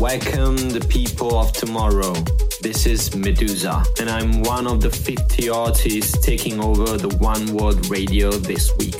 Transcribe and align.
Welcome 0.00 0.56
the 0.70 0.80
people 0.88 1.38
of 1.38 1.52
tomorrow. 1.52 2.14
This 2.62 2.86
is 2.86 3.10
Meduza, 3.10 3.84
and 4.00 4.08
I'm 4.08 4.42
one 4.44 4.66
of 4.66 4.80
the 4.80 4.88
50 4.88 5.50
artists 5.50 6.18
taking 6.24 6.58
over 6.58 6.96
the 6.96 7.14
One 7.18 7.54
World 7.54 7.86
Radio 7.90 8.30
this 8.30 8.74
week. 8.78 8.96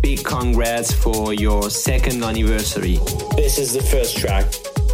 Big 0.00 0.24
congrats 0.24 0.94
for 0.94 1.34
your 1.34 1.68
second 1.68 2.24
anniversary. 2.24 2.98
This 3.36 3.58
is 3.58 3.74
the 3.74 3.82
first 3.82 4.16
track, 4.16 4.46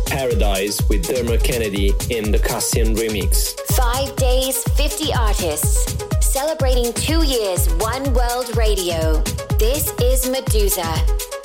Paradise 0.06 0.80
with 0.88 1.06
Dermot 1.06 1.44
Kennedy 1.44 1.92
in 2.10 2.32
the 2.32 2.40
Cassian 2.40 2.96
remix. 2.96 3.56
Five 3.76 4.16
days, 4.16 4.64
50 4.74 5.14
artists, 5.14 5.96
celebrating 6.26 6.92
two 6.94 7.24
years, 7.24 7.72
One 7.74 8.12
World 8.14 8.56
Radio. 8.56 9.22
This 9.60 9.92
is 10.00 10.26
Meduza. 10.26 11.35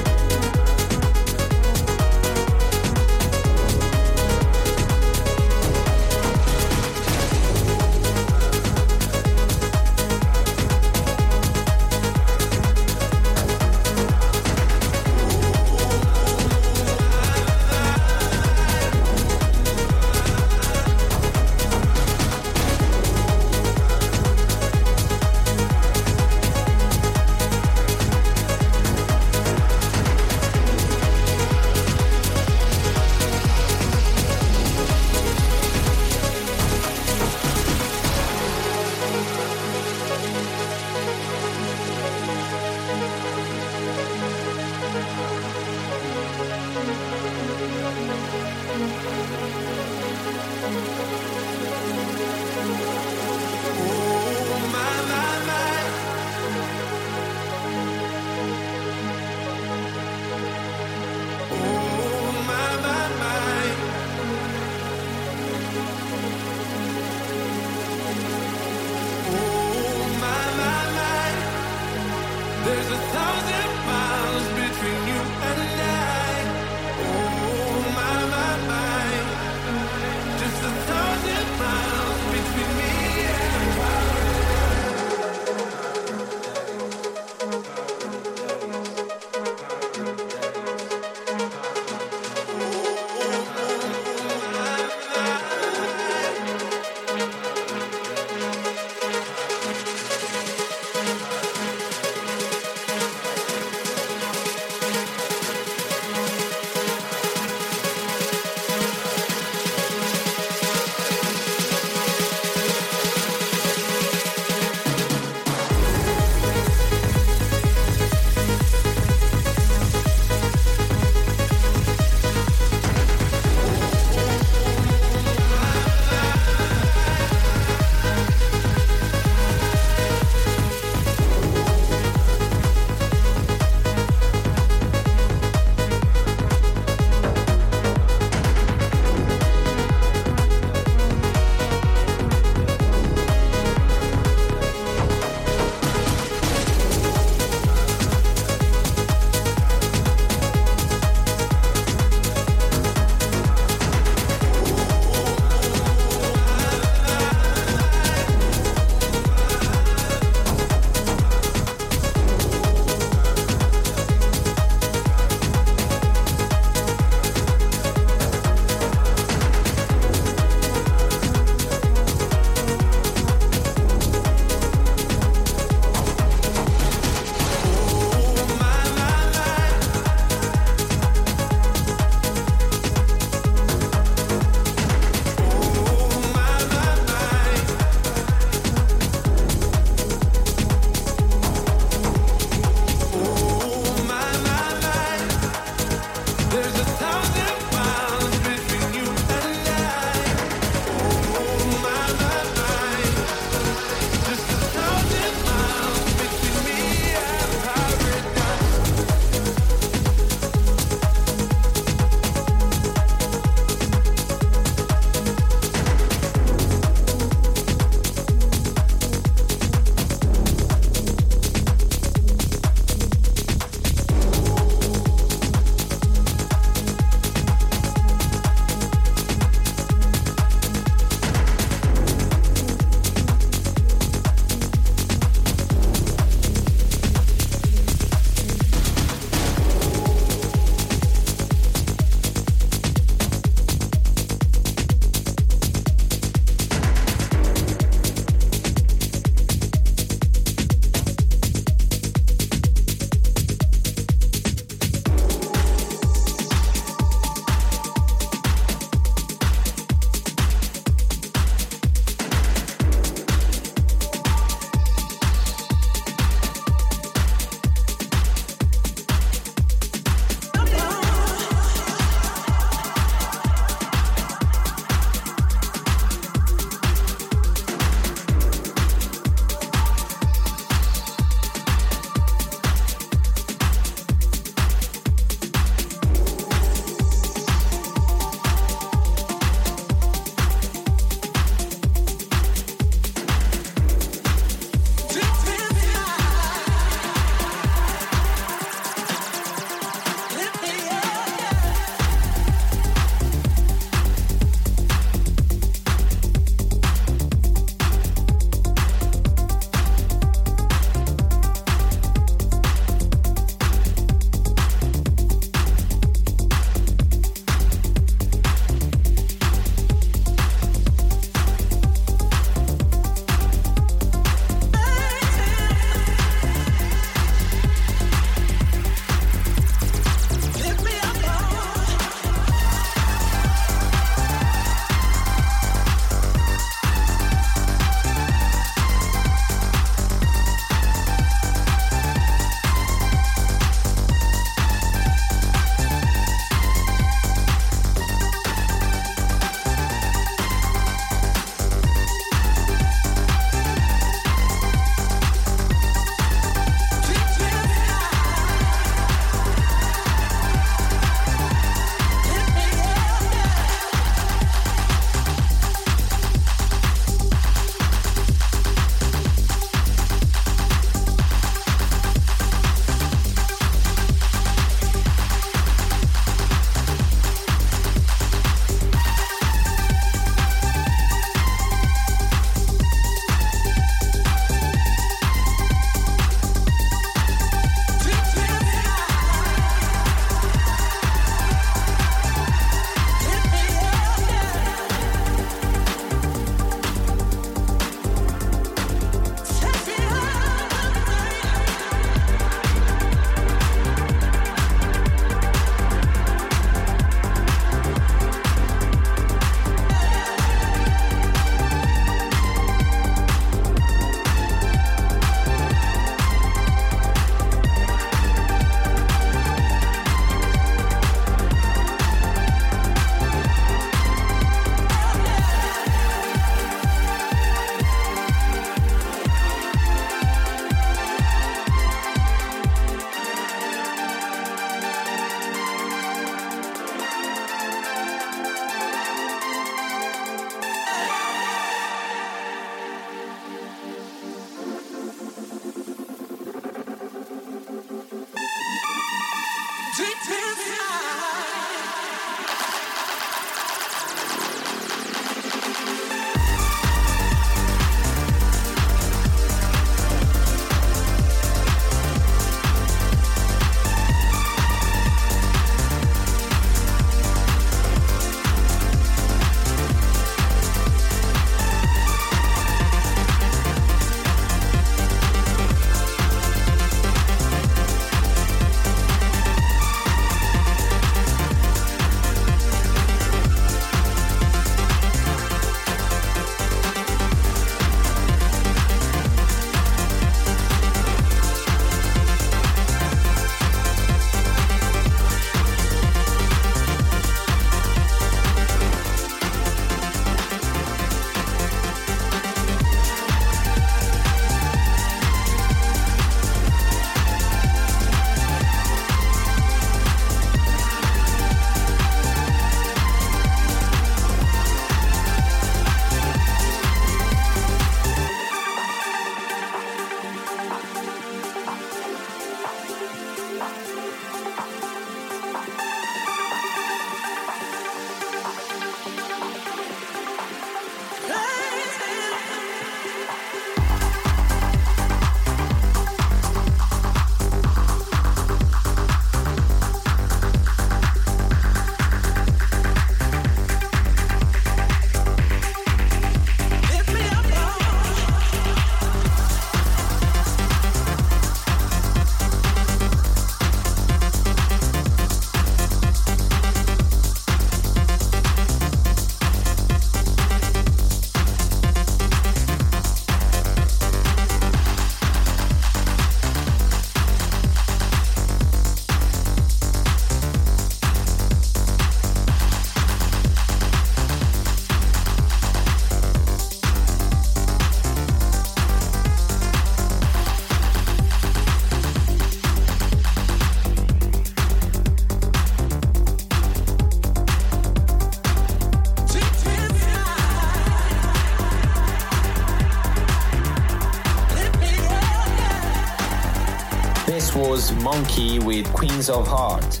Was 597.70 597.92
Monkey 598.02 598.58
with 598.58 598.84
Queens 598.92 599.30
of 599.30 599.46
Heart. 599.46 600.00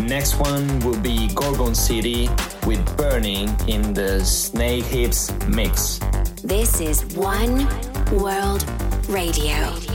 Next 0.00 0.36
one 0.40 0.80
will 0.80 0.98
be 0.98 1.28
Gorgon 1.34 1.74
City 1.74 2.30
with 2.66 2.96
Burning 2.96 3.54
in 3.68 3.92
the 3.92 4.24
Snake 4.24 4.84
Hips 4.84 5.30
mix. 5.46 6.00
This 6.42 6.80
is 6.80 7.04
One 7.14 7.68
World 8.18 8.64
Radio. 9.10 9.91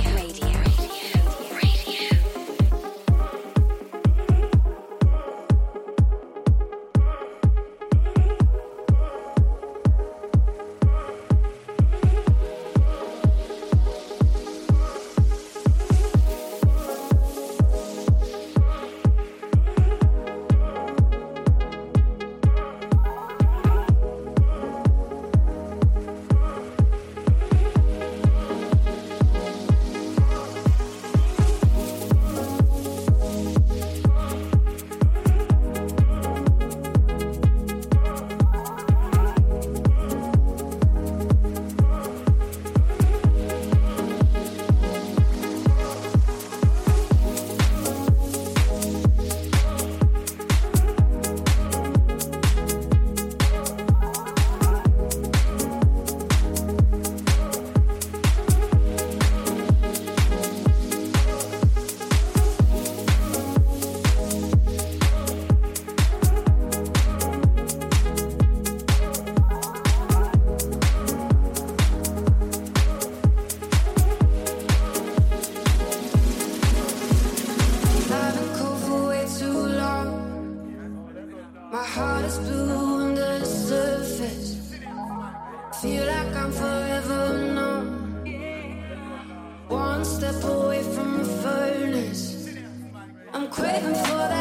I'm 94.10 94.37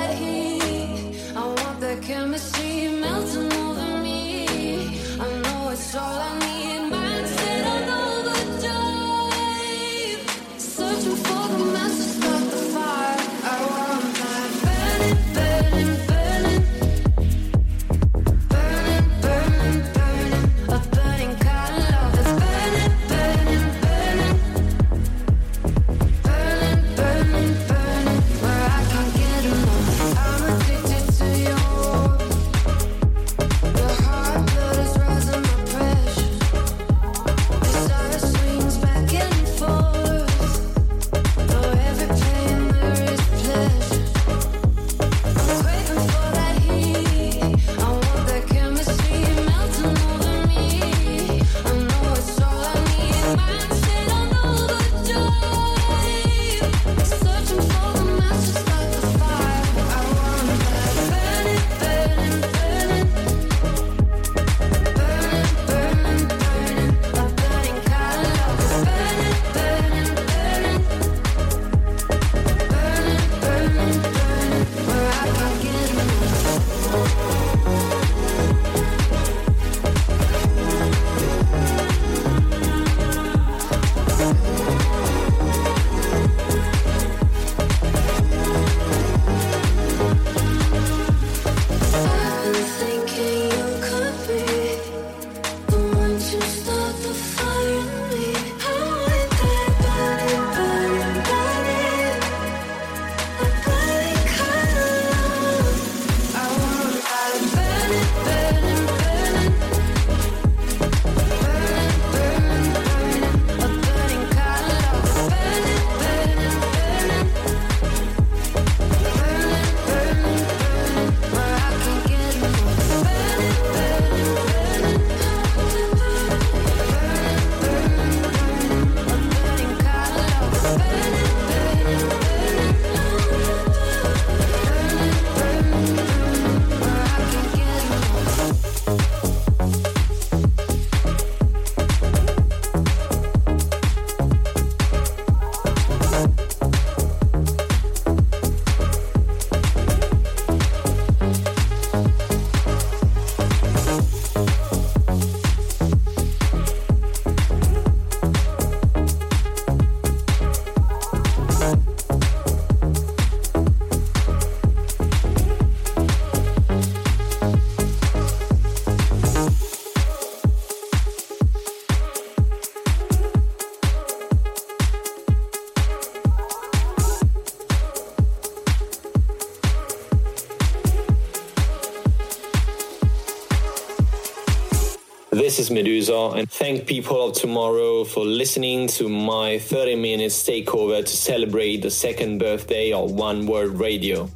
This 185.46 185.60
is 185.60 185.70
Meduza, 185.70 186.36
and 186.36 186.50
thank 186.50 186.88
people 186.88 187.28
of 187.28 187.34
tomorrow 187.34 188.02
for 188.02 188.24
listening 188.24 188.88
to 188.98 189.08
my 189.08 189.60
30 189.60 189.94
minutes 189.94 190.42
takeover 190.42 191.04
to 191.04 191.16
celebrate 191.16 191.82
the 191.82 191.90
second 191.90 192.38
birthday 192.38 192.90
of 192.90 193.12
One 193.12 193.46
World 193.46 193.78
Radio. 193.78 194.28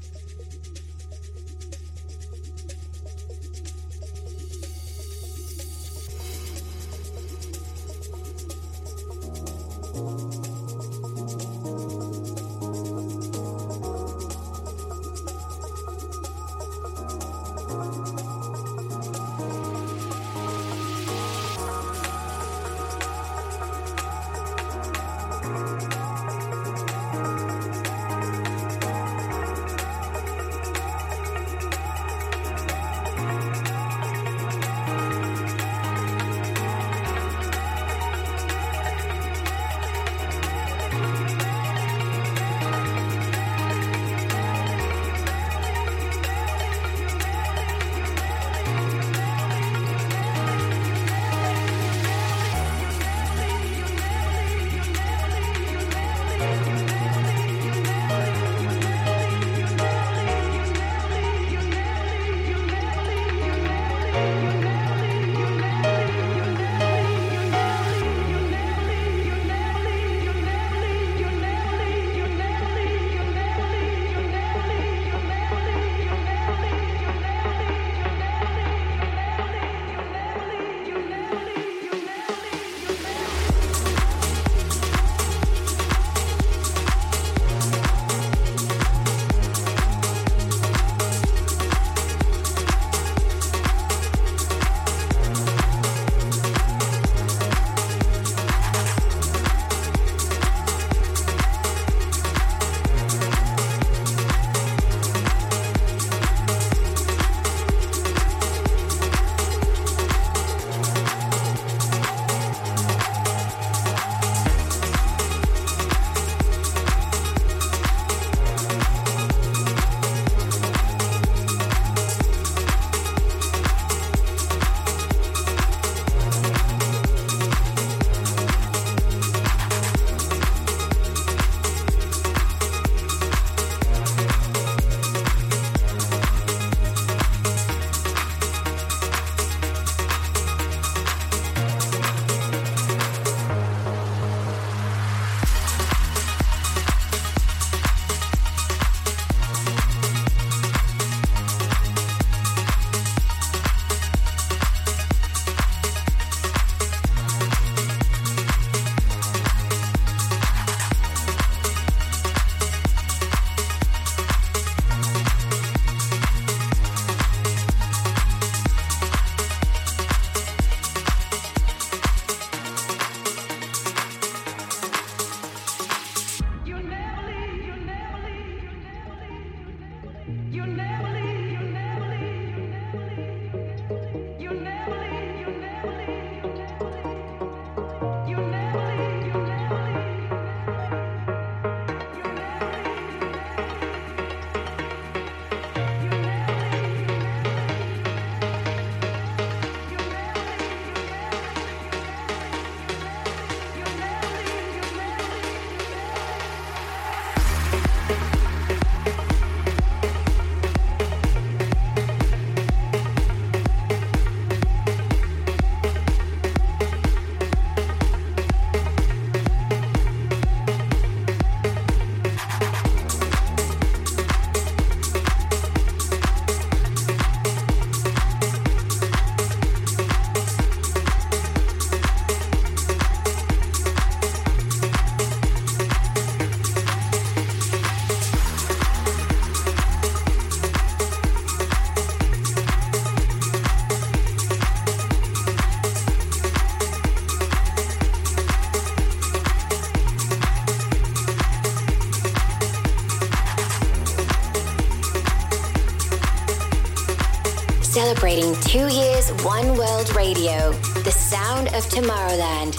Radio, 260.30 260.70
the 261.02 261.10
sound 261.10 261.66
of 261.74 261.82
Tomorrowland. 261.86 262.76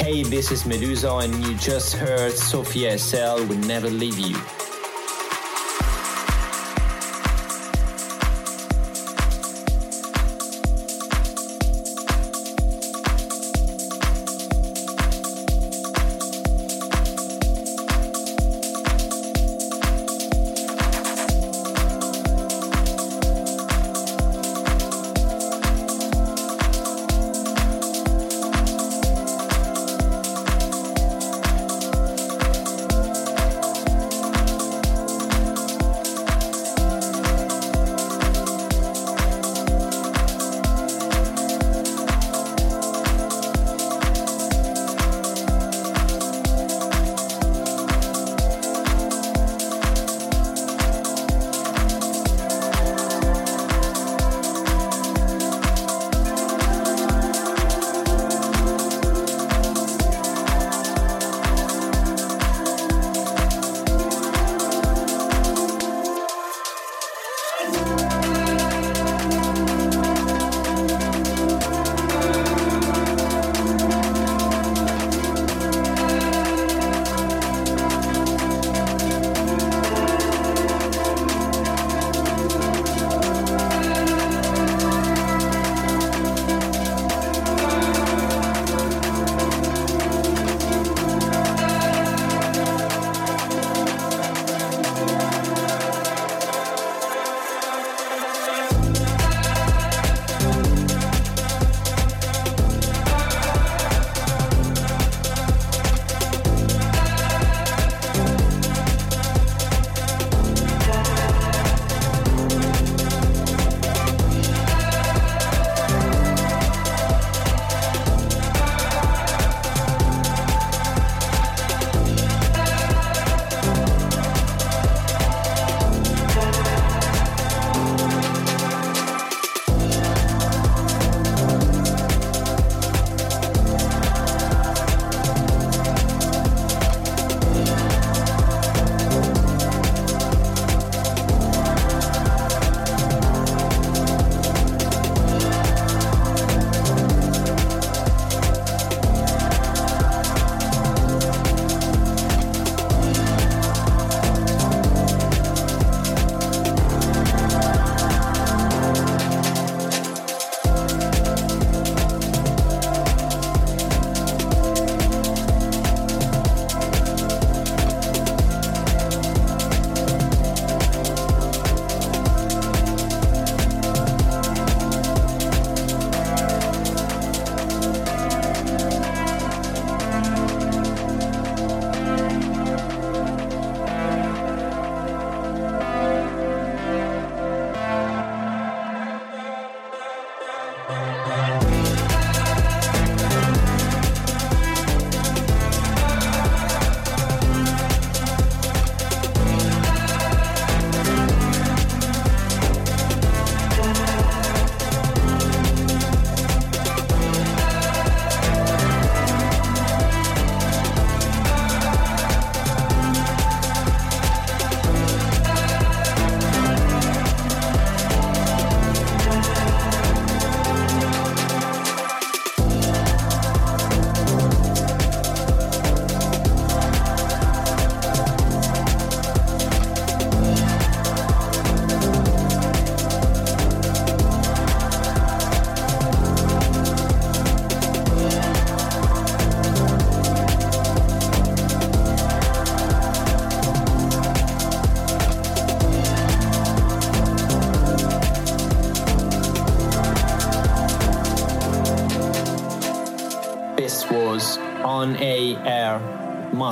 Hey, 0.00 0.22
this 0.22 0.50
is 0.50 0.64
Meduza, 0.64 1.22
and 1.22 1.44
you 1.44 1.54
just 1.56 1.92
heard 1.92 2.32
Sophia 2.32 2.96
SL 2.96 3.44
will 3.44 3.58
never 3.68 3.90
leave 3.90 4.18
you. 4.18 4.34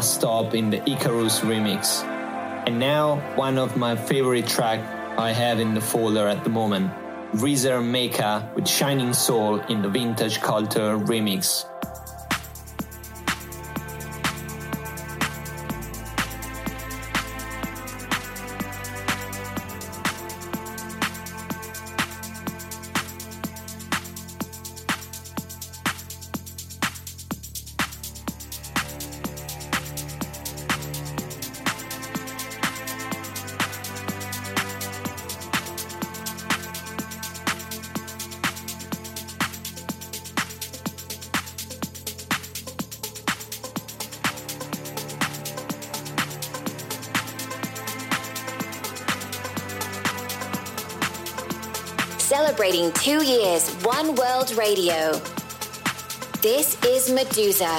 Stop 0.02 0.54
in 0.54 0.70
the 0.70 0.78
Icarus 0.90 1.40
remix. 1.40 2.02
And 2.66 2.78
now, 2.78 3.16
one 3.36 3.58
of 3.58 3.76
my 3.76 3.96
favorite 3.96 4.46
track 4.46 4.80
I 5.18 5.32
have 5.32 5.60
in 5.60 5.74
the 5.74 5.80
folder 5.80 6.28
at 6.28 6.44
the 6.44 6.50
moment, 6.50 6.92
Reezer 7.34 7.80
Maker 7.80 8.48
with 8.54 8.68
Shining 8.68 9.12
Soul 9.12 9.60
in 9.68 9.82
the 9.82 9.88
Vintage 9.88 10.40
Culture 10.40 10.98
remix. 10.98 11.64
Celebrating 52.28 52.92
two 52.92 53.24
years, 53.24 53.70
One 53.84 54.14
World 54.14 54.54
Radio. 54.54 55.12
This 56.42 56.76
is 56.84 57.08
Meduza. 57.08 57.72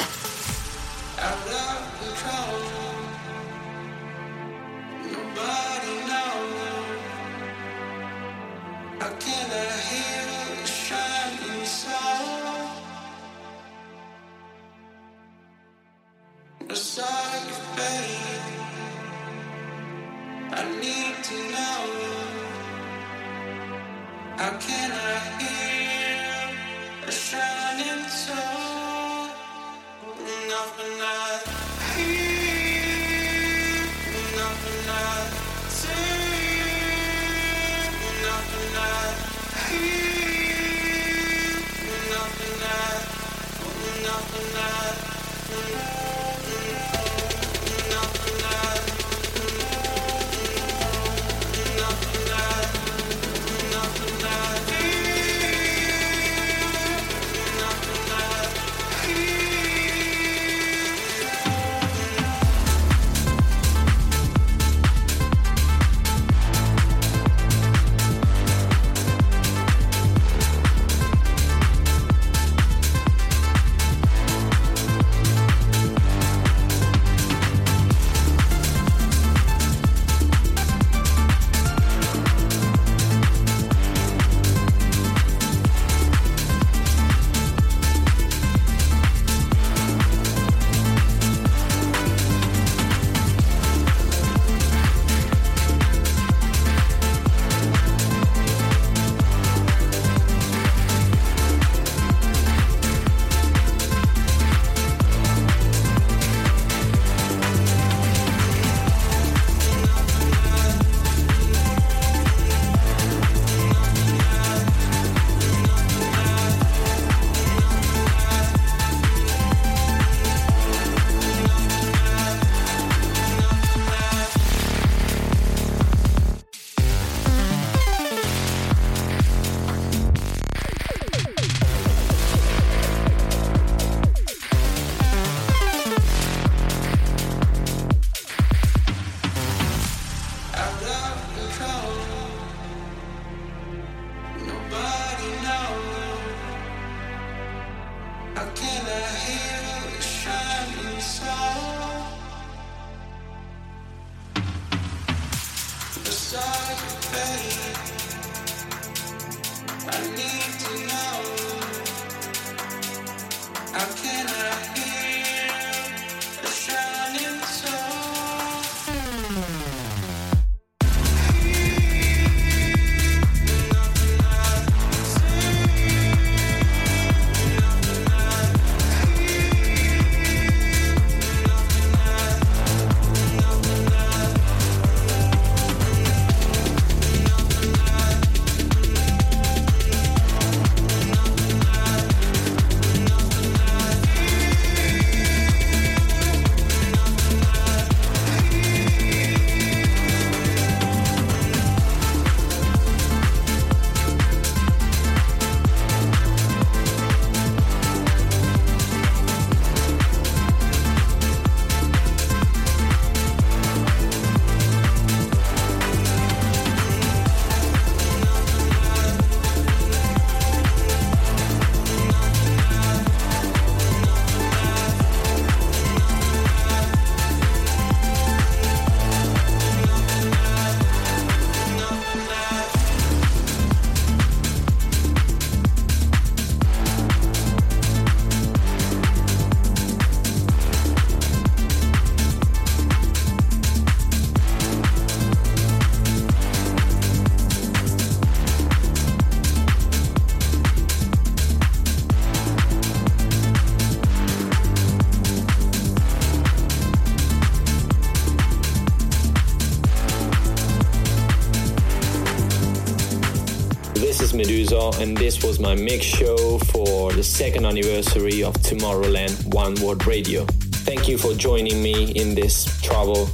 And 264.99 265.15
this 265.15 265.41
was 265.41 265.61
my 265.61 265.75
mix 265.75 266.03
show 266.03 266.57
for 266.73 267.13
the 267.13 267.23
second 267.23 267.65
anniversary 267.65 268.43
of 268.43 268.53
Tomorrowland 268.55 269.53
One 269.53 269.75
World 269.75 270.05
Radio. 270.05 270.45
Thank 270.83 271.07
you 271.07 271.17
for 271.17 271.33
joining 271.33 271.81
me 271.81 272.11
in 272.11 272.35
this 272.35 272.81
travel. 272.81 273.27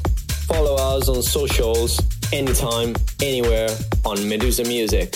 Follow 0.47 0.75
us 0.75 1.09
on 1.09 1.23
socials 1.23 1.99
anytime, 2.31 2.95
anywhere 3.19 3.69
on 4.05 4.17
Meduza 4.17 4.67
Music. 4.67 5.15